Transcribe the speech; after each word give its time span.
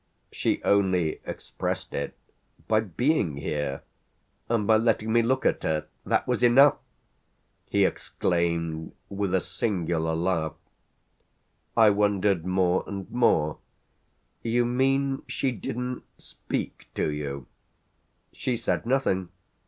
"She 0.31 0.63
only 0.63 1.21
expressed 1.25 1.93
it 1.93 2.15
by 2.67 2.79
being 2.79 3.37
here 3.37 3.83
and 4.49 4.65
by 4.65 4.77
letting 4.77 5.13
me 5.13 5.21
look 5.21 5.45
at 5.45 5.61
her. 5.61 5.85
That 6.07 6.27
was 6.27 6.41
enough!" 6.41 6.77
he 7.69 7.85
exclaimed 7.85 8.93
with 9.09 9.35
a 9.35 9.39
singular 9.39 10.15
laugh. 10.15 10.55
I 11.77 11.91
wondered 11.91 12.47
more 12.47 12.83
and 12.87 13.11
more. 13.11 13.59
"You 14.41 14.65
mean 14.65 15.21
she 15.27 15.51
didn't 15.51 16.01
speak 16.17 16.87
to 16.95 17.11
you?" 17.11 17.45
"She 18.33 18.57
said 18.57 18.87
nothing. 18.87 19.29